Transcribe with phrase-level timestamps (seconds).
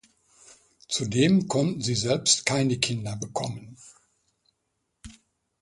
[0.87, 3.77] Zudem konnten sie selbst keine Kinder bekommen.